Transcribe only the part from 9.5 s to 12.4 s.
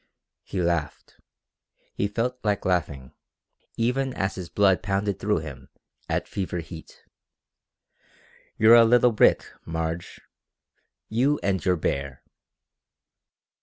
Marge you and your bear!"